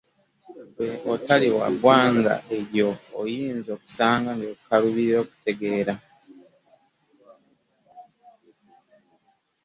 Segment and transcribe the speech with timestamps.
[0.69, 2.89] Ggwe atali wa ggwanga eryo
[3.21, 5.93] oyinza okusanga ng’ekukaluubirira okutegeera.